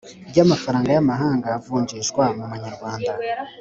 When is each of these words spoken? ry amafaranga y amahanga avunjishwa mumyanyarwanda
ry 0.29 0.37
amafaranga 0.45 0.89
y 0.95 0.99
amahanga 1.03 1.47
avunjishwa 1.57 2.23
mumyanyarwanda 2.37 3.11